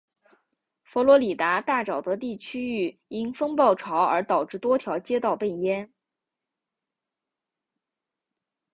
[0.81, 5.93] 佛罗里达大沼泽地区域因风暴潮而导致多条街道被淹。